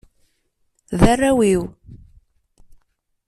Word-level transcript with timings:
D 0.99 1.01
arraw-iw. 1.11 1.63